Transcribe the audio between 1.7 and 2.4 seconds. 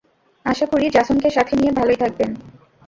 ভালোই থাকবেন।